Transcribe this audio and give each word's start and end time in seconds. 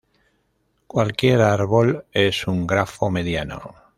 Cualquier 0.87 1.41
árbol 1.41 2.05
es 2.11 2.47
un 2.47 2.65
grafo 2.65 3.11
mediano. 3.11 3.75